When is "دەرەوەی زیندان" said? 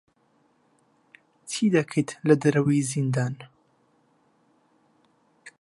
2.41-3.35